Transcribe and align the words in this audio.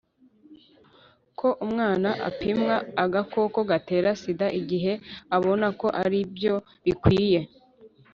ko 1.39 1.47
umwana 1.65 2.09
apimwa 2.29 2.75
agakoko 3.03 3.59
gatera 3.69 4.09
sida 4.21 4.47
igihe 4.59 4.93
abona 5.35 5.67
ko 5.79 5.87
aribyo 6.03 6.55
bikwiye. 6.85 7.39